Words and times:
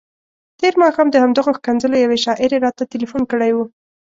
تېر 0.59 0.73
ماښام 0.81 1.07
د 1.11 1.15
همدغو 1.23 1.51
ښکنځلو 1.57 2.01
یوې 2.05 2.17
شاعرې 2.25 2.57
راته 2.65 2.83
تلیفون 2.91 3.23
کړی 3.31 3.51
وو. 3.53 3.65